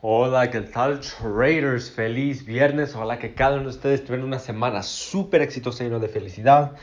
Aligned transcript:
Hola, 0.00 0.48
¿qué 0.48 0.60
tal 0.60 1.00
traders? 1.00 1.90
Feliz 1.90 2.44
viernes. 2.46 2.94
Ojalá 2.94 3.18
que 3.18 3.34
cada 3.34 3.56
uno 3.56 3.64
de 3.64 3.70
ustedes 3.70 4.04
tenga 4.04 4.24
una 4.24 4.38
semana 4.38 4.84
súper 4.84 5.42
exitosa 5.42 5.82
llena 5.82 5.98
de 5.98 6.06
felicidad 6.06 6.76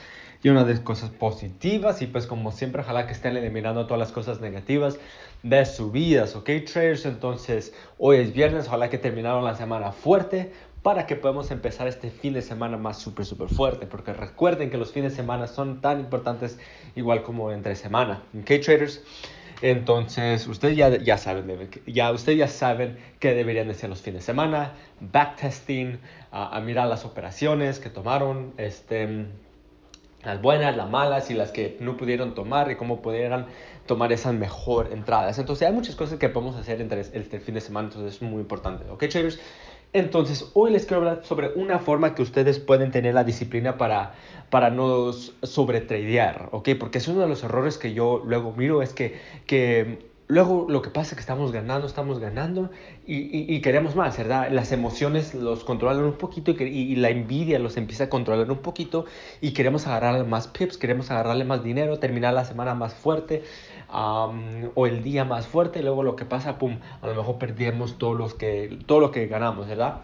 y 0.43 0.49
una 0.49 0.65
de 0.65 0.83
cosas 0.83 1.11
positivas. 1.11 2.01
Y 2.01 2.07
pues 2.07 2.27
como 2.27 2.51
siempre, 2.51 2.81
ojalá 2.81 3.07
que 3.07 3.13
estén 3.13 3.37
eliminando 3.37 3.85
todas 3.85 3.99
las 3.99 4.11
cosas 4.11 4.41
negativas 4.41 4.99
de 5.43 5.65
sus 5.65 5.93
vidas, 5.93 6.35
¿ok 6.35 6.49
traders? 6.69 7.05
Entonces, 7.05 7.73
hoy 7.97 8.17
es 8.17 8.33
viernes. 8.33 8.67
Ojalá 8.67 8.89
que 8.89 8.97
terminaron 8.97 9.45
la 9.45 9.55
semana 9.55 9.93
fuerte 9.93 10.51
para 10.83 11.07
que 11.07 11.15
podamos 11.15 11.51
empezar 11.51 11.87
este 11.87 12.11
fin 12.11 12.33
de 12.33 12.41
semana 12.41 12.75
más 12.75 12.97
súper, 12.97 13.25
súper 13.25 13.47
fuerte. 13.47 13.87
Porque 13.87 14.11
recuerden 14.11 14.69
que 14.69 14.77
los 14.77 14.91
fines 14.91 15.13
de 15.13 15.15
semana 15.15 15.47
son 15.47 15.79
tan 15.79 16.01
importantes 16.01 16.59
igual 16.97 17.23
como 17.23 17.49
entre 17.53 17.77
semana, 17.77 18.23
¿ok 18.37 18.59
traders? 18.61 19.01
Entonces, 19.67 20.45
ustedes 20.45 20.77
ya, 20.77 20.95
ya 20.95 21.17
saben, 21.17 21.71
ya, 21.87 22.11
ustedes 22.11 22.37
ya 22.37 22.47
saben 22.47 22.99
qué 23.19 23.33
deberían 23.33 23.67
de 23.67 23.73
ser 23.73 23.89
los 23.89 23.99
fines 23.99 24.21
de 24.21 24.25
semana, 24.27 24.73
backtesting, 24.99 25.97
a, 26.31 26.55
a 26.55 26.61
mirar 26.61 26.87
las 26.87 27.03
operaciones 27.03 27.79
que 27.79 27.89
tomaron, 27.89 28.53
este, 28.57 29.25
las 30.23 30.39
buenas, 30.39 30.77
las 30.77 30.87
malas 30.87 31.31
y 31.31 31.33
las 31.33 31.49
que 31.49 31.77
no 31.79 31.97
pudieron 31.97 32.35
tomar 32.35 32.69
y 32.69 32.75
cómo 32.75 33.01
pudieran 33.01 33.47
tomar 33.87 34.11
esas 34.11 34.35
mejor 34.35 34.89
entradas. 34.93 35.39
Entonces, 35.39 35.67
hay 35.67 35.73
muchas 35.73 35.95
cosas 35.95 36.19
que 36.19 36.29
podemos 36.29 36.55
hacer 36.57 36.79
entre 36.79 37.01
este 37.01 37.39
fin 37.39 37.55
de 37.55 37.61
semana, 37.61 37.87
entonces 37.87 38.17
es 38.17 38.21
muy 38.21 38.41
importante. 38.41 38.87
¿Ok, 38.91 39.07
traders? 39.09 39.39
Entonces, 39.95 40.51
hoy 40.55 40.71
les 40.71 40.85
quiero 40.85 40.97
hablar 40.97 41.23
sobre 41.23 41.53
una 41.55 41.79
forma 41.79 42.15
que 42.15 42.21
ustedes 42.21 42.59
pueden 42.59 42.91
tener 42.91 43.13
la 43.13 43.23
disciplina 43.23 43.77
para, 43.77 44.13
para 44.49 44.69
no 44.69 45.13
sobretradear, 45.13 46.49
¿ok? 46.51 46.71
Porque 46.77 46.97
es 46.97 47.07
uno 47.07 47.21
de 47.21 47.29
los 47.29 47.45
errores 47.45 47.77
que 47.77 47.93
yo 47.93 48.21
luego 48.25 48.51
miro, 48.51 48.81
es 48.81 48.93
que, 48.93 49.17
que 49.45 50.09
luego 50.27 50.65
lo 50.69 50.81
que 50.81 50.89
pasa 50.89 51.09
es 51.09 51.15
que 51.15 51.19
estamos 51.21 51.51
ganando, 51.51 51.85
estamos 51.87 52.19
ganando 52.19 52.69
y, 53.05 53.59
queremos 53.61 53.95
más, 53.95 54.17
¿verdad? 54.17 54.49
Las 54.51 54.71
emociones 54.71 55.35
los 55.35 55.63
controlan 55.63 56.03
un 56.03 56.13
poquito 56.13 56.51
y, 56.51 56.95
la 56.95 57.09
envidia 57.09 57.59
los 57.59 57.77
empieza 57.77 58.05
a 58.05 58.09
controlar 58.09 58.49
un 58.49 58.59
poquito 58.59 59.05
y 59.41 59.51
queremos 59.51 59.85
agarrarle 59.87 60.23
más 60.23 60.47
pips, 60.47 60.77
queremos 60.77 61.11
agarrarle 61.11 61.45
más 61.45 61.63
dinero, 61.63 61.99
terminar 61.99 62.33
la 62.33 62.45
semana 62.45 62.73
más 62.73 62.93
fuerte 62.93 63.43
o 63.89 64.87
el 64.87 65.03
día 65.03 65.25
más 65.25 65.47
fuerte 65.47 65.83
luego 65.83 66.03
lo 66.03 66.15
que 66.15 66.25
pasa, 66.25 66.57
pum, 66.57 66.79
a 67.01 67.07
lo 67.07 67.15
mejor 67.15 67.37
perdemos 67.37 67.97
todo, 67.97 68.13
los 68.13 68.33
que, 68.33 68.79
todo 68.85 68.99
lo 68.99 69.11
que 69.11 69.27
ganamos, 69.27 69.67
¿verdad? 69.67 70.01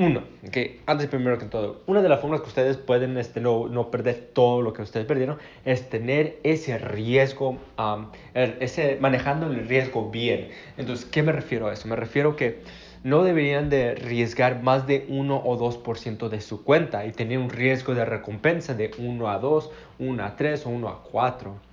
Uno, 0.00 0.22
que 0.50 0.80
antes 0.86 1.08
primero 1.08 1.36
que 1.36 1.44
todo, 1.44 1.82
una 1.86 2.00
de 2.00 2.08
las 2.08 2.22
formas 2.22 2.40
que 2.40 2.48
ustedes 2.48 2.78
pueden 2.78 3.18
este, 3.18 3.38
no, 3.38 3.68
no, 3.68 3.90
perder 3.90 4.30
todo 4.32 4.62
lo 4.62 4.72
que 4.72 4.80
ustedes 4.80 5.04
perdieron 5.04 5.36
es 5.66 5.90
tener 5.90 6.38
ese 6.42 6.78
riesgo, 6.78 7.58
um, 7.78 8.06
ese, 8.32 8.96
manejando 8.98 9.48
el 9.48 9.68
riesgo 9.68 10.10
bien. 10.10 10.48
Entonces, 10.78 11.04
¿qué 11.04 11.22
me 11.22 11.32
refiero 11.32 11.66
a 11.66 11.74
eso? 11.74 11.86
Me 11.86 11.96
refiero 11.96 12.34
que 12.34 12.62
no 13.04 13.24
deberían 13.24 13.68
de 13.68 13.90
arriesgar 13.90 14.62
más 14.62 14.86
de 14.86 15.04
1 15.10 15.36
o 15.36 15.58
2% 15.58 16.30
de 16.30 16.40
su 16.40 16.64
cuenta 16.64 17.04
y 17.04 17.12
tener 17.12 17.36
un 17.36 17.50
riesgo 17.50 17.94
de 17.94 18.06
recompensa 18.06 18.72
de 18.72 18.92
1 18.96 19.28
a 19.28 19.38
2, 19.38 19.70
1 19.98 20.24
a 20.24 20.34
3 20.34 20.64
o 20.64 20.70
1 20.70 20.88
a 20.88 21.02
4. 21.02 21.69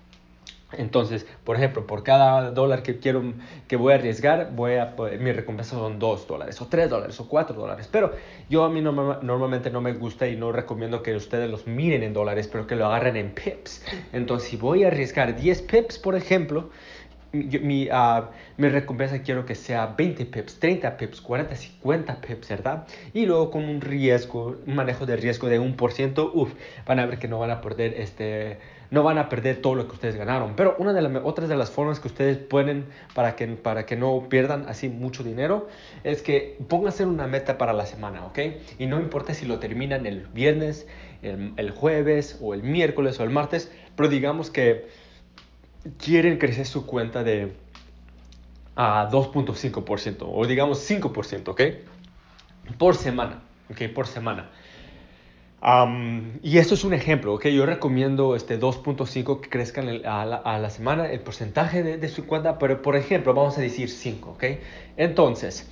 Entonces, 0.74 1.26
por 1.46 1.56
ejemplo, 1.56 1.88
por 1.88 2.04
cada 2.04 2.52
dólar 2.52 2.84
que 2.84 3.00
quiero 3.00 3.24
que 3.68 3.78
voy 3.78 3.94
a 3.94 3.96
arriesgar, 3.96 4.52
voy 4.54 4.76
a, 4.76 4.96
mi 5.18 5.32
recompensa 5.32 5.78
son 5.78 5.98
2 5.98 6.28
dólares, 6.28 6.62
o 6.62 6.68
3 6.68 6.90
dólares, 6.90 7.20
o 7.20 7.30
4 7.30 7.56
dólares. 7.56 7.88
Pero 7.90 8.12
yo 8.50 8.66
a 8.66 8.70
mí 8.70 8.82
no, 8.82 8.92
normalmente 9.22 9.70
no 9.70 9.80
me 9.80 9.94
gusta 9.94 10.28
y 10.28 10.36
no 10.36 10.52
recomiendo 10.52 11.02
que 11.04 11.16
ustedes 11.16 11.50
los 11.50 11.68
miren 11.68 12.04
en 12.04 12.14
dólares, 12.14 12.50
pero 12.50 12.68
que 12.68 12.76
lo 12.76 12.86
agarren 12.86 13.16
en 13.16 13.34
pips. 13.34 13.86
Entonces, 14.12 14.50
si 14.50 14.58
voy 14.58 14.84
a 14.84 14.88
arriesgar 14.88 15.38
10 15.38 15.62
pips, 15.62 16.00
por 16.00 16.16
ejemplo, 16.16 16.70
mi, 17.32 17.90
uh, 17.90 18.24
mi, 18.58 18.70
recompensa 18.70 19.22
quiero 19.22 19.46
que 19.46 19.56
sea 19.56 19.88
20 19.98 20.26
pips, 20.26 20.60
30 20.60 20.98
pips, 20.98 21.22
40, 21.22 21.56
50 21.56 22.22
pips, 22.22 22.50
¿verdad? 22.50 22.88
Y 23.14 23.26
luego 23.26 23.52
con 23.52 23.66
un 23.66 23.82
riesgo, 23.82 24.58
un 24.66 24.76
manejo 24.76 25.06
de 25.06 25.18
riesgo 25.18 25.48
de 25.48 25.60
1%, 25.60 26.32
uff, 26.34 26.54
van 26.86 27.00
a 27.00 27.06
ver 27.06 27.20
que 27.20 27.28
no 27.28 27.40
van 27.40 27.52
a 27.52 27.62
perder 27.62 27.96
este 28.00 28.60
no 28.90 29.04
van 29.04 29.18
a 29.18 29.30
perder 29.30 29.62
todo 29.62 29.76
lo 29.76 29.88
que 29.88 29.96
ustedes 29.96 30.16
ganaron. 30.16 30.56
Pero 30.56 30.76
una 30.80 30.94
de 30.94 31.02
las 31.02 31.24
otras 31.24 31.50
de 31.50 31.56
las 31.56 31.70
formas 31.70 32.00
que 32.00 32.08
ustedes 32.08 32.38
pueden 32.38 32.86
para 33.14 33.36
que, 33.36 33.48
para 33.48 33.86
que 33.86 33.96
no 33.96 34.28
pierdan 34.30 34.66
así 34.68 34.90
mucho 34.90 35.24
dinero 35.24 35.68
es 36.04 36.22
que 36.22 36.58
pónganse 36.68 37.06
una 37.06 37.28
meta 37.28 37.58
para 37.58 37.74
la 37.74 37.86
semana, 37.86 38.26
¿ok? 38.26 38.40
Y 38.80 38.86
no 38.86 39.00
importa 39.00 39.34
si 39.34 39.46
lo 39.46 39.60
terminan 39.60 40.06
el 40.06 40.28
viernes, 40.28 40.88
el, 41.22 41.54
el 41.58 41.72
jueves 41.72 42.38
o 42.42 42.54
el 42.54 42.64
miércoles 42.64 43.20
o 43.20 43.24
el 43.24 43.30
martes, 43.30 43.72
pero 43.96 44.10
digamos 44.10 44.50
que 44.52 44.88
quieren 45.98 46.38
crecer 46.38 46.66
su 46.66 46.86
cuenta 46.86 47.24
de 47.24 47.54
a 48.76 49.10
2.5% 49.10 50.28
o 50.30 50.46
digamos 50.46 50.90
5%, 50.90 51.48
¿ok? 51.50 51.62
Por 52.78 52.96
semana, 52.96 53.42
¿ok? 53.70 53.94
Por 53.94 54.08
semana 54.08 54.50
y 56.44 56.60
esto 56.60 56.76
es 56.76 56.84
un 56.84 56.94
ejemplo, 56.94 57.34
¿ok? 57.34 57.48
Yo 57.48 57.66
recomiendo 57.66 58.36
este 58.36 58.60
2.5 58.60 59.42
que 59.42 59.50
crezcan 59.50 60.06
a, 60.06 60.26
la, 60.26 60.70
semana 60.70 61.12
el 61.12 61.20
porcentaje 61.20 61.82
de, 61.82 61.98
de, 61.98 62.10
su 62.10 62.28
cuenta, 62.28 62.60
pero 62.60 62.82
por 62.82 62.96
ejemplo, 62.96 63.34
vamos 63.34 63.58
a 63.58 63.62
decir 63.62 63.90
5, 63.90 64.32
¿ok? 64.32 64.44
Entonces, 64.98 65.68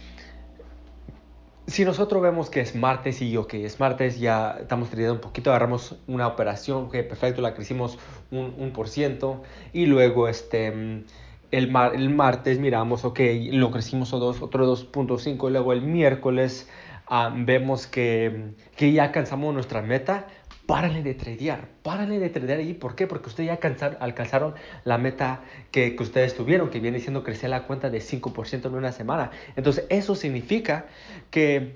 si 1.68 1.86
nosotros 1.86 2.22
vemos 2.22 2.50
que 2.50 2.62
es 2.62 2.76
martes 2.76 3.22
y 3.22 3.36
ok, 3.38 3.56
es 3.56 3.80
martes, 3.80 4.20
ya 4.20 4.58
estamos 4.62 4.90
teniendo 4.90 5.14
un 5.14 5.22
poquito, 5.22 5.50
agarramos 5.50 5.96
una 6.08 6.28
operación, 6.28 6.86
ok, 6.86 6.92
perfecto, 7.08 7.42
la 7.42 7.54
crecimos 7.54 7.98
un, 8.32 8.54
un 8.58 8.72
por 8.72 8.88
ciento 8.88 9.44
y 9.74 9.86
luego 9.86 10.28
este... 10.28 11.04
El, 11.52 11.72
mar, 11.72 11.94
el 11.96 12.10
martes 12.10 12.60
miramos, 12.60 13.06
ok, 13.06 13.20
lo 13.52 13.72
crecimos 13.72 14.12
otro 14.14 14.34
2.5 14.34 15.48
y 15.48 15.52
luego 15.52 15.72
el 15.74 15.84
miércoles 15.84 16.68
Ah, 17.08 17.32
vemos 17.36 17.86
que, 17.86 18.56
que, 18.76 18.92
ya 18.92 19.04
alcanzamos 19.04 19.54
nuestra 19.54 19.84
meta, 19.84 20.26
párale 20.66 21.04
de 21.04 21.14
tradear, 21.14 21.68
párale 21.84 22.20
de 22.20 22.30
tradear 22.30 22.60
ahí. 22.60 22.74
¿Por 22.74 22.96
qué? 22.96 23.08
Porque 23.08 23.30
ustedes 23.30 23.48
ya 23.48 23.60
alcanzaron, 24.00 24.56
la 24.84 24.98
meta 24.98 25.42
que, 25.72 25.96
que, 25.96 26.04
ustedes 26.04 26.36
tuvieron, 26.36 26.70
que 26.70 26.80
viene 26.80 27.00
siendo 27.00 27.24
crecer 27.24 27.50
la 27.50 27.64
cuenta 27.64 27.90
de 27.90 28.00
5% 28.00 28.66
en 28.66 28.74
una 28.74 28.92
semana. 28.92 29.32
Entonces, 29.56 29.86
eso 29.90 30.16
significa 30.16 30.86
que 31.30 31.76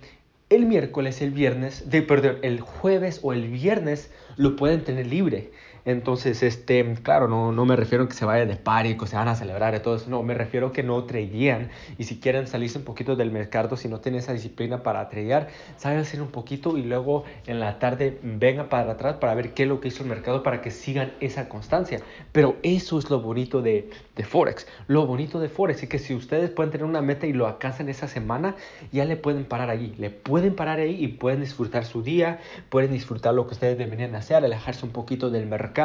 el 0.49 0.65
miércoles, 0.65 1.21
el 1.21 1.31
viernes, 1.31 1.89
de, 1.89 2.01
perdón, 2.01 2.39
el 2.41 2.59
jueves 2.59 3.19
o 3.21 3.33
el 3.33 3.47
viernes 3.47 4.11
lo 4.35 4.55
pueden 4.55 4.83
tener 4.83 5.07
libre. 5.07 5.51
Entonces, 5.85 6.43
este, 6.43 6.93
claro, 7.01 7.27
no, 7.27 7.51
no 7.51 7.65
me 7.65 7.75
refiero 7.75 8.03
a 8.03 8.07
que 8.07 8.13
se 8.13 8.25
vayan 8.25 8.47
de 8.47 8.55
party, 8.55 8.97
que 8.97 9.07
se 9.07 9.15
van 9.15 9.27
a 9.27 9.35
celebrar 9.35 9.75
y 9.75 9.79
todo 9.79 9.95
eso, 9.95 10.09
no, 10.09 10.23
me 10.23 10.33
refiero 10.33 10.67
a 10.67 10.73
que 10.73 10.83
no 10.83 11.03
tradean 11.05 11.69
y 11.97 12.03
si 12.03 12.19
quieren 12.19 12.47
salirse 12.47 12.77
un 12.77 12.83
poquito 12.83 13.15
del 13.15 13.31
mercado, 13.31 13.77
si 13.77 13.87
no 13.87 13.99
tienen 13.99 14.19
esa 14.19 14.33
disciplina 14.33 14.83
para 14.83 15.09
tradear, 15.09 15.47
salgan 15.77 16.05
un 16.21 16.29
poquito 16.29 16.77
y 16.77 16.83
luego 16.83 17.23
en 17.45 17.59
la 17.59 17.79
tarde 17.79 18.19
vengan 18.23 18.69
para 18.69 18.91
atrás 18.91 19.17
para 19.17 19.35
ver 19.35 19.53
qué 19.53 19.63
es 19.63 19.69
lo 19.69 19.79
que 19.79 19.89
hizo 19.89 20.03
el 20.03 20.09
mercado 20.09 20.43
para 20.43 20.61
que 20.61 20.71
sigan 20.71 21.13
esa 21.19 21.49
constancia. 21.49 22.01
Pero 22.31 22.57
eso 22.63 22.99
es 22.99 23.09
lo 23.09 23.21
bonito 23.21 23.61
de, 23.61 23.89
de 24.15 24.23
Forex. 24.23 24.67
Lo 24.87 25.05
bonito 25.05 25.39
de 25.39 25.49
Forex 25.49 25.83
es 25.83 25.89
que 25.89 25.99
si 25.99 26.13
ustedes 26.13 26.49
pueden 26.49 26.71
tener 26.71 26.85
una 26.85 27.01
meta 27.01 27.27
y 27.27 27.33
lo 27.33 27.47
alcanzan 27.47 27.89
esa 27.89 28.07
semana, 28.07 28.55
ya 28.91 29.05
le 29.05 29.17
pueden 29.17 29.45
parar 29.45 29.69
allí, 29.69 29.93
le 29.97 30.09
pueden 30.09 30.55
parar 30.55 30.79
ahí 30.79 31.03
y 31.03 31.07
pueden 31.09 31.41
disfrutar 31.41 31.85
su 31.85 32.01
día, 32.01 32.39
pueden 32.69 32.91
disfrutar 32.91 33.33
lo 33.33 33.47
que 33.47 33.53
ustedes 33.53 33.77
deberían 33.77 34.15
hacer, 34.15 34.37
alejarse 34.37 34.85
un 34.85 34.91
poquito 34.91 35.29
del 35.29 35.45
mercado 35.45 35.78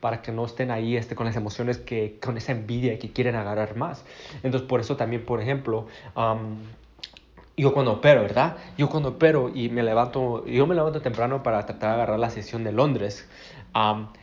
para 0.00 0.22
que 0.22 0.32
no 0.32 0.44
estén 0.44 0.70
ahí 0.70 0.96
este, 0.96 1.14
con 1.14 1.26
las 1.26 1.36
emociones 1.36 1.78
que 1.78 2.18
con 2.22 2.36
esa 2.36 2.52
envidia 2.52 2.98
que 2.98 3.12
quieren 3.12 3.34
agarrar 3.34 3.76
más. 3.76 4.04
Entonces 4.42 4.68
por 4.68 4.80
eso 4.80 4.96
también, 4.96 5.24
por 5.24 5.40
ejemplo, 5.40 5.86
yo 7.56 7.74
cuando 7.74 7.92
opero, 7.92 8.22
¿verdad? 8.22 8.56
Yo 8.76 8.88
cuando 8.88 9.10
opero 9.10 9.50
y 9.54 9.68
me 9.68 9.82
levanto, 9.82 10.46
yo 10.46 10.66
me 10.66 10.74
levanto 10.74 11.00
temprano 11.00 11.42
para 11.42 11.66
tratar 11.66 11.90
de 11.90 11.94
agarrar 11.96 12.18
la 12.18 12.30
sesión 12.30 12.64
de 12.64 12.72
Londres. 12.72 13.28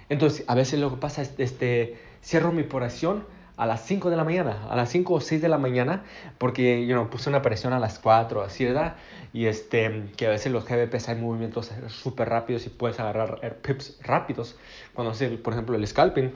entonces, 0.10 0.44
a 0.48 0.56
veces 0.56 0.80
lo 0.80 0.90
que 0.90 0.98
pasa 0.98 1.22
es, 1.22 1.34
este, 1.38 1.98
cierro 2.24 2.52
mi 2.52 2.64
operación 2.64 3.24
a 3.58 3.66
las 3.66 3.86
5 3.86 4.10
de 4.10 4.18
la 4.18 4.24
mañana, 4.24 4.68
a 4.70 4.76
las 4.76 4.90
5 4.90 5.14
o 5.14 5.22
6 5.22 5.42
de 5.42 5.50
la 5.50 5.58
mañana, 5.58 6.04
porque 6.38 6.86
yo 6.86 7.10
puse 7.10 7.30
una 7.30 7.42
presión 7.42 7.74
a 7.74 7.80
las 7.80 8.00
4, 8.00 8.44
así, 8.44 8.66
¿verdad? 8.66 8.96
Y 9.34 9.46
este, 9.46 10.10
que 10.18 10.28
a 10.28 10.30
veces 10.30 10.52
los 10.52 10.66
GBPs 10.66 11.10
hay 11.10 11.16
movimientos 11.16 11.72
súper 11.88 12.30
rápidos 12.30 12.66
y 12.66 12.70
puedes 12.70 13.00
agarrar 13.00 13.40
pips 13.62 13.98
rápidos 14.04 14.58
cuando 14.94 15.12
haces, 15.12 15.38
por 15.40 15.54
ejemplo, 15.54 15.76
el 15.76 15.88
scalping. 15.88 16.32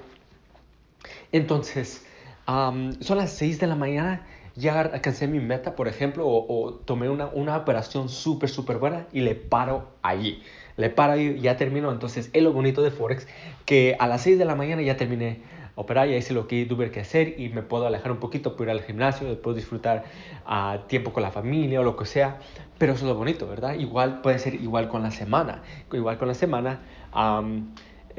Entonces, 1.32 2.06
son 2.46 3.18
las 3.18 3.32
6 3.32 3.60
de 3.60 3.68
la 3.68 3.76
mañana, 3.76 4.26
ya 4.56 4.80
alcancé 4.80 5.28
mi 5.28 5.40
meta, 5.40 5.76
por 5.76 5.88
ejemplo, 5.88 6.26
o, 6.28 6.74
tomé 6.86 7.10
una, 7.10 7.28
una 7.28 7.58
operación 7.58 8.10
súper, 8.10 8.50
súper 8.50 8.78
buena 8.78 9.08
y 9.12 9.22
le 9.22 9.36
paro 9.36 9.90
allí. 10.02 10.42
Le 10.78 10.90
paro 10.90 11.18
y 11.20 11.40
ya 11.42 11.58
termino. 11.58 11.92
Entonces, 11.92 12.30
es 12.32 12.42
lo 12.42 12.54
bonito 12.54 12.82
de 12.82 12.92
Forex, 12.92 13.28
que 13.66 13.98
a 14.00 14.08
las 14.08 14.22
6 14.22 14.38
de 14.40 14.46
la 14.46 14.56
mañana 14.56 14.82
ya 14.82 14.96
terminé 14.96 15.42
operar, 15.80 16.10
ya 16.10 16.18
hice 16.18 16.34
lo 16.34 16.46
que 16.46 16.66
tuve 16.66 16.92
que 16.92 17.00
hacer 17.00 17.40
y 17.40 17.48
me 17.48 17.62
puedo 17.62 17.88
alejar 17.88 18.12
un 18.12 18.18
poquito, 18.18 18.58
puedo 18.58 18.70
ir 18.70 18.78
al 18.78 18.84
gimnasio, 18.84 19.42
puedo 19.42 19.56
disfrutar 19.56 20.04
uh, 20.46 20.86
tiempo 20.88 21.14
con 21.14 21.24
la 21.24 21.32
familia 21.32 21.80
o 21.80 21.84
lo 21.84 21.96
que 21.96 22.06
sea, 22.06 22.40
pero 22.78 22.94
eso 22.94 23.06
es 23.06 23.10
lo 23.10 23.16
bonito, 23.16 23.48
¿verdad? 23.48 23.76
Igual 23.76 24.20
puede 24.20 24.40
ser 24.40 24.56
igual 24.56 24.90
con 24.90 25.04
la 25.04 25.12
semana, 25.12 25.62
igual 25.94 26.18
con 26.18 26.28
la 26.28 26.34
semana. 26.34 26.82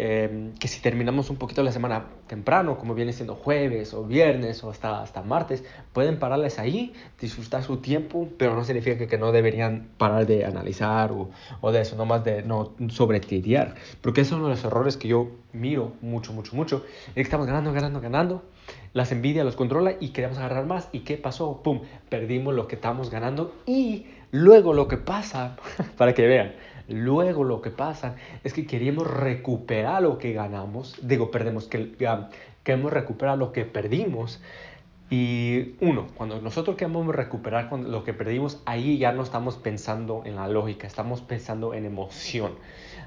Em, 0.03 0.55
que 0.55 0.67
si 0.67 0.81
terminamos 0.81 1.29
un 1.29 1.37
poquito 1.37 1.63
la 1.63 1.73
semana 1.73 2.07
temprano, 2.27 2.79
como 2.79 2.95
viene 2.95 3.13
siendo 3.13 3.35
jueves 3.35 3.93
o 3.93 4.03
viernes 4.03 4.65
o 4.65 4.71
hasta, 4.71 5.03
hasta 5.03 5.21
martes, 5.21 5.63
pueden 5.93 6.19
pararles 6.19 6.59
ahí, 6.59 6.95
disfrutar 7.21 7.63
su 7.63 7.77
tiempo, 7.83 8.27
pero 8.39 8.55
no 8.55 8.65
significa 8.65 9.07
que, 9.07 9.19
no 9.19 9.31
deberían 9.31 9.91
parar 9.99 10.27
de 10.27 10.47
analizar 10.47 11.13
o, 11.13 11.29
o 11.61 11.71
de 11.71 11.83
eso, 11.83 11.97
no 11.97 12.07
más 12.07 12.25
de 12.25 12.43
no 12.43 12.73
sobretidiar, 12.89 13.75
porque 14.01 14.23
es 14.23 14.33
uno 14.33 14.45
de 14.45 14.51
los 14.55 14.65
errores 14.65 14.97
que 14.97 15.07
yo 15.07 15.33
miro 15.53 15.93
mucho, 16.01 16.33
mucho, 16.33 16.57
mucho, 16.57 16.83
estamos 17.15 17.47
ganando, 17.47 17.71
ganando, 17.75 18.01
ganando, 18.01 18.43
las 18.95 19.13
envidia 19.13 19.45
los 19.45 19.55
controla 19.55 19.97
y 20.01 20.09
queremos 20.09 20.39
agarrar 20.39 20.65
más, 20.65 20.89
¿y 20.93 21.01
qué 21.01 21.19
pasó? 21.19 21.61
¡Pum! 21.63 21.83
Perdimos 22.09 22.55
lo 22.55 22.69
que 22.69 22.77
estamos 22.77 23.11
ganando 23.11 23.55
y 23.67 24.07
luego 24.31 24.73
lo 24.73 24.89
que 24.89 24.97
pasa, 24.97 25.57
para 25.99 26.15
que 26.15 26.27
vean, 26.27 26.55
Luego 26.91 27.45
lo 27.45 27.63
que 27.63 27.71
pasa 27.71 28.17
es 28.43 28.53
que 28.53 28.67
queremos 28.67 29.07
recuperar 29.07 30.03
lo 30.03 30.19
que 30.19 30.33
ganamos, 30.33 30.99
digo, 31.03 31.31
perdemos, 31.31 31.69
que 31.69 31.93
queremos 32.65 32.93
recuperar 32.93 33.39
lo 33.39 33.53
que 33.53 33.65
perdimos. 33.65 34.43
Y 35.09 35.77
uno, 35.81 36.09
cuando 36.17 36.41
nosotros 36.41 36.77
queremos 36.77 37.07
recuperar 37.15 37.73
lo 37.73 38.03
que 38.03 38.13
perdimos, 38.13 38.61
ahí 38.67 38.99
ya 38.99 39.13
no 39.13 39.23
estamos 39.23 39.57
pensando 39.57 40.23
en 40.25 40.35
la 40.35 40.49
lógica, 40.49 40.89
estamos 40.89 41.21
pensando 41.21 41.75
en 41.75 41.85
emoción. 41.85 42.55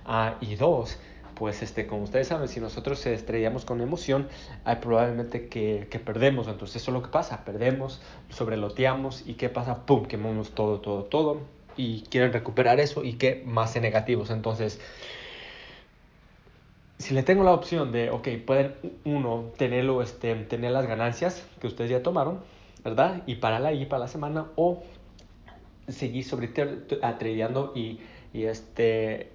Ah, 0.05 0.35
y 0.39 0.55
dos, 0.55 0.97
pues 1.35 1.61
este, 1.61 1.85
como 1.85 2.03
ustedes 2.03 2.27
saben, 2.27 2.47
si 2.47 2.61
nosotros 2.61 3.05
estrellamos 3.05 3.65
con 3.65 3.81
emoción, 3.81 4.29
hay 4.63 4.77
probablemente 4.77 5.49
que, 5.49 5.87
que, 5.89 5.99
perdemos. 5.99 6.47
Entonces 6.47 6.81
eso 6.81 6.91
es 6.91 6.93
lo 6.93 7.03
que 7.03 7.09
pasa, 7.09 7.43
perdemos, 7.43 8.01
sobreloteamos 8.29 9.27
y 9.27 9.33
¿qué 9.33 9.49
pasa? 9.49 9.85
¡Pum! 9.85 10.05
Quemamos 10.05 10.51
todo, 10.51 10.79
todo, 10.79 11.03
todo 11.03 11.62
y 11.77 12.01
quieren 12.09 12.33
recuperar 12.33 12.79
eso 12.79 13.03
y 13.03 13.13
que 13.13 13.43
más 13.45 13.75
en 13.75 13.83
negativos. 13.83 14.29
Entonces, 14.29 14.79
si 16.97 17.13
le 17.13 17.23
tengo 17.23 17.43
la 17.43 17.51
opción 17.51 17.91
de, 17.91 18.09
ok, 18.09 18.29
pueden 18.45 18.75
uno 19.03 19.51
tenerlo, 19.57 20.01
este, 20.01 20.35
tener 20.35 20.71
las 20.71 20.87
ganancias 20.87 21.45
que 21.59 21.67
ustedes 21.67 21.89
ya 21.91 22.03
tomaron, 22.03 22.39
¿verdad? 22.83 23.23
Y 23.25 23.35
para 23.35 23.59
la 23.59 23.73
y 23.73 23.85
para 23.85 24.01
la 24.01 24.07
semana 24.07 24.45
o 24.55 24.83
seguir 25.87 26.23
sobre 26.23 26.47
tradeando 26.47 27.73
y, 27.75 27.99
y 28.33 28.45
este 28.45 29.31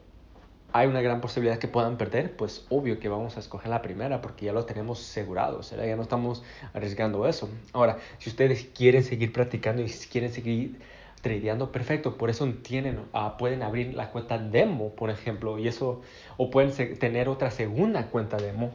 hay 0.72 0.86
una 0.86 1.00
gran 1.00 1.20
posibilidad 1.20 1.58
que 1.58 1.68
puedan 1.68 1.96
perder, 1.96 2.36
pues 2.36 2.66
obvio 2.68 2.98
que 3.00 3.08
vamos 3.08 3.36
a 3.36 3.40
escoger 3.40 3.68
la 3.70 3.82
primera 3.82 4.20
porque 4.20 4.46
ya 4.46 4.52
lo 4.52 4.64
tenemos 4.64 5.00
asegurado, 5.00 5.60
ya 5.62 5.96
no 5.96 6.02
estamos 6.02 6.42
arriesgando 6.74 7.26
eso. 7.26 7.48
Ahora, 7.72 7.98
si 8.18 8.30
ustedes 8.30 8.68
quieren 8.74 9.02
seguir 9.02 9.32
practicando 9.32 9.82
y 9.82 9.88
quieren 9.88 10.32
seguir 10.32 10.78
tradeando 11.20 11.72
perfecto. 11.72 12.16
Por 12.16 12.30
eso 12.30 12.46
tienen, 12.62 13.00
uh, 13.12 13.36
pueden 13.38 13.62
abrir 13.62 13.94
la 13.94 14.10
cuenta 14.10 14.38
demo, 14.38 14.94
por 14.94 15.10
ejemplo, 15.10 15.58
y 15.58 15.68
eso, 15.68 16.02
o 16.36 16.50
pueden 16.50 16.72
tener 16.98 17.28
otra 17.28 17.50
segunda 17.50 18.06
cuenta 18.06 18.36
demo. 18.36 18.72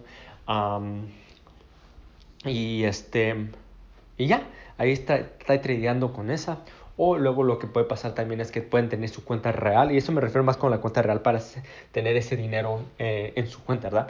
Y 2.46 2.84
este, 2.84 3.48
y 4.18 4.28
ya, 4.28 4.44
ahí 4.78 4.92
está, 4.92 5.18
está 5.18 5.62
tradeando 5.62 6.14
con 6.14 6.30
esa. 6.30 6.60
O 6.98 7.18
luego 7.18 7.44
lo 7.44 7.60
que 7.60 7.68
puede 7.68 7.88
pasar 7.88 8.14
también 8.14 8.42
es 8.42 8.52
que 8.52 8.62
pueden 8.62 8.90
tener 8.90 9.10
su 9.10 9.24
cuenta 9.24 9.52
real, 9.52 9.92
y 9.92 9.98
eso 9.98 10.12
me 10.12 10.22
refiero 10.22 10.44
más 10.44 10.58
con 10.58 10.72
la 10.72 10.80
cuenta 10.80 11.02
real 11.02 11.22
para 11.22 11.40
tener 11.92 12.16
ese 12.16 12.36
dinero 12.36 12.82
eh, 13.00 13.34
en 13.36 13.48
su 13.48 13.64
cuenta, 13.64 13.90
¿verdad? 13.90 14.10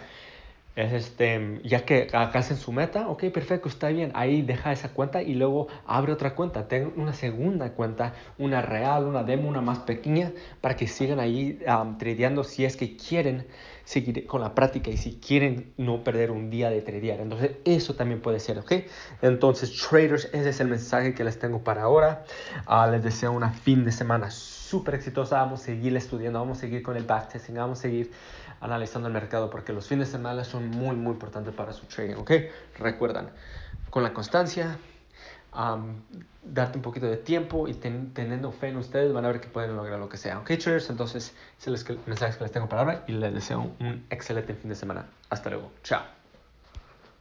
es 0.75 0.91
este, 0.91 1.61
ya 1.63 1.85
que 1.85 2.07
hacen 2.13 2.57
su 2.57 2.71
meta, 2.71 3.07
ok, 3.07 3.25
perfecto, 3.25 3.69
está 3.69 3.89
bien, 3.89 4.11
ahí 4.15 4.41
deja 4.41 4.71
esa 4.71 4.89
cuenta 4.89 5.21
y 5.21 5.35
luego 5.35 5.67
abre 5.85 6.11
otra 6.11 6.33
cuenta, 6.33 6.67
ten 6.67 6.91
una 6.95 7.13
segunda 7.13 7.73
cuenta, 7.73 8.13
una 8.39 8.61
real, 8.61 9.05
una 9.05 9.23
demo, 9.23 9.49
una 9.49 9.61
más 9.61 9.79
pequeña, 9.79 10.31
para 10.61 10.75
que 10.75 10.87
sigan 10.87 11.19
ahí 11.19 11.59
um, 11.67 11.97
tradeando 11.97 12.43
si 12.43 12.65
es 12.65 12.75
que 12.75 12.97
quieren 12.97 13.45
seguir 13.85 14.25
con 14.25 14.41
la 14.41 14.55
práctica 14.55 14.89
y 14.89 14.97
si 14.97 15.19
quieren 15.19 15.73
no 15.77 16.03
perder 16.03 16.31
un 16.31 16.49
día 16.49 16.69
de 16.69 16.81
tradear. 16.81 17.19
Entonces, 17.19 17.51
eso 17.65 17.95
también 17.95 18.21
puede 18.21 18.39
ser, 18.39 18.59
ok. 18.59 18.71
Entonces, 19.21 19.73
traders, 19.77 20.25
ese 20.33 20.49
es 20.49 20.59
el 20.59 20.67
mensaje 20.67 21.13
que 21.13 21.23
les 21.23 21.39
tengo 21.39 21.63
para 21.63 21.83
ahora. 21.83 22.23
Uh, 22.67 22.89
les 22.91 23.03
deseo 23.03 23.31
una 23.31 23.51
fin 23.51 23.83
de 23.85 23.91
semana 23.91 24.31
súper 24.31 24.95
exitosa, 24.95 25.37
vamos 25.37 25.61
a 25.61 25.65
seguir 25.65 25.95
estudiando, 25.95 26.39
vamos 26.39 26.57
a 26.59 26.61
seguir 26.61 26.81
con 26.81 26.97
el 26.97 27.03
backtesting, 27.03 27.55
vamos 27.55 27.79
a 27.79 27.81
seguir 27.83 28.11
analizando 28.59 29.07
el 29.07 29.13
mercado 29.13 29.49
porque 29.49 29.73
los 29.73 29.87
fines 29.87 30.07
de 30.07 30.13
semana 30.13 30.43
son 30.43 30.69
muy, 30.69 30.95
muy 30.95 31.11
importantes 31.11 31.53
para 31.53 31.73
su 31.73 31.85
trading, 31.85 32.15
¿ok? 32.15 32.31
Recuerdan, 32.79 33.29
con 33.89 34.03
la 34.03 34.13
constancia, 34.13 34.77
darte 36.43 36.77
un 36.77 36.81
poquito 36.81 37.05
de 37.05 37.17
tiempo 37.17 37.67
y 37.67 37.73
teniendo 37.73 38.51
fe 38.51 38.69
en 38.69 38.77
ustedes 38.77 39.13
van 39.13 39.25
a 39.25 39.29
ver 39.29 39.39
que 39.39 39.47
pueden 39.47 39.75
lograr 39.75 39.99
lo 39.99 40.09
que 40.09 40.17
sea, 40.17 40.39
¿ok, 40.39 40.51
traders? 40.57 40.89
Entonces, 40.89 41.35
ese 41.59 41.73
es 41.73 41.89
el 41.89 41.99
mensaje 42.05 42.37
que 42.37 42.43
les 42.43 42.51
tengo 42.51 42.67
para 42.67 42.81
ahora 42.81 43.03
y 43.07 43.13
les 43.13 43.33
deseo 43.33 43.71
un 43.79 44.05
excelente 44.09 44.53
fin 44.53 44.69
de 44.69 44.75
semana. 44.75 45.05
Hasta 45.29 45.49
luego. 45.49 45.71
Chao. 45.83 46.22